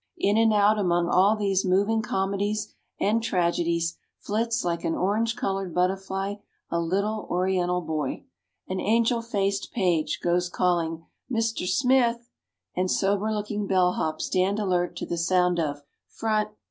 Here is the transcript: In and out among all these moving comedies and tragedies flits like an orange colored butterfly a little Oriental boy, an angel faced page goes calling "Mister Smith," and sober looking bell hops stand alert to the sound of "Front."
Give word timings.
In 0.17 0.35
and 0.35 0.51
out 0.51 0.79
among 0.79 1.09
all 1.09 1.35
these 1.35 1.63
moving 1.63 2.01
comedies 2.01 2.73
and 2.99 3.21
tragedies 3.21 3.99
flits 4.17 4.65
like 4.65 4.83
an 4.83 4.95
orange 4.95 5.35
colored 5.35 5.75
butterfly 5.75 6.37
a 6.71 6.79
little 6.81 7.27
Oriental 7.29 7.81
boy, 7.81 8.25
an 8.67 8.79
angel 8.79 9.21
faced 9.21 9.71
page 9.71 10.19
goes 10.19 10.49
calling 10.49 11.05
"Mister 11.29 11.67
Smith," 11.67 12.31
and 12.75 12.89
sober 12.89 13.31
looking 13.31 13.67
bell 13.67 13.91
hops 13.91 14.25
stand 14.25 14.57
alert 14.57 14.95
to 14.95 15.05
the 15.05 15.19
sound 15.19 15.59
of 15.59 15.83
"Front." 16.07 16.49